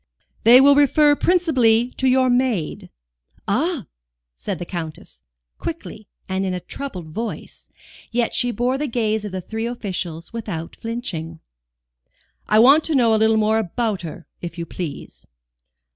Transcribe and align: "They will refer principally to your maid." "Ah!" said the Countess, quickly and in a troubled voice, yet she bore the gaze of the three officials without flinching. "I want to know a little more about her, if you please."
"They 0.45 0.59
will 0.59 0.73
refer 0.73 1.15
principally 1.15 1.91
to 1.97 2.07
your 2.07 2.27
maid." 2.27 2.89
"Ah!" 3.47 3.85
said 4.33 4.57
the 4.57 4.65
Countess, 4.65 5.21
quickly 5.59 6.07
and 6.27 6.43
in 6.43 6.55
a 6.55 6.59
troubled 6.59 7.09
voice, 7.09 7.69
yet 8.09 8.33
she 8.33 8.49
bore 8.49 8.79
the 8.79 8.87
gaze 8.87 9.23
of 9.25 9.31
the 9.31 9.41
three 9.41 9.67
officials 9.67 10.33
without 10.33 10.75
flinching. 10.75 11.39
"I 12.49 12.57
want 12.57 12.83
to 12.85 12.95
know 12.95 13.13
a 13.13 13.17
little 13.21 13.37
more 13.37 13.59
about 13.59 14.01
her, 14.01 14.25
if 14.41 14.57
you 14.57 14.65
please." 14.65 15.27